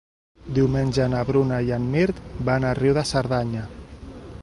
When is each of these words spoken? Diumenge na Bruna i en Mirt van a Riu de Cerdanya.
Diumenge 0.57 1.05
na 1.15 1.19
Bruna 1.27 1.61
i 1.69 1.71
en 1.79 1.87
Mirt 1.97 2.25
van 2.51 2.69
a 2.71 2.75
Riu 2.83 3.01
de 3.01 3.07
Cerdanya. 3.15 3.69